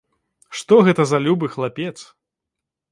Што 0.61 0.79
гэта 0.87 1.07
за 1.11 1.21
любы 1.27 1.51
хлапец! 1.59 1.95